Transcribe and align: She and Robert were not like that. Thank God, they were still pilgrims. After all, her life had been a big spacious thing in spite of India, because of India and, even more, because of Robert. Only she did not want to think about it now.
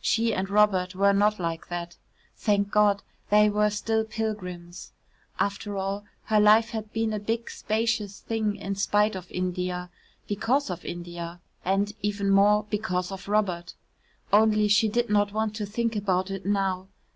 She 0.00 0.34
and 0.34 0.50
Robert 0.50 0.96
were 0.96 1.12
not 1.12 1.38
like 1.38 1.68
that. 1.68 1.96
Thank 2.34 2.72
God, 2.72 3.04
they 3.30 3.48
were 3.48 3.70
still 3.70 4.04
pilgrims. 4.04 4.90
After 5.38 5.76
all, 5.76 6.04
her 6.24 6.40
life 6.40 6.70
had 6.70 6.92
been 6.92 7.12
a 7.12 7.20
big 7.20 7.48
spacious 7.48 8.18
thing 8.18 8.56
in 8.56 8.74
spite 8.74 9.14
of 9.14 9.30
India, 9.30 9.88
because 10.26 10.70
of 10.70 10.84
India 10.84 11.40
and, 11.64 11.92
even 12.02 12.30
more, 12.30 12.64
because 12.68 13.12
of 13.12 13.28
Robert. 13.28 13.74
Only 14.32 14.66
she 14.66 14.88
did 14.88 15.08
not 15.08 15.32
want 15.32 15.54
to 15.54 15.66
think 15.66 15.94
about 15.94 16.32
it 16.32 16.44
now. 16.44 16.88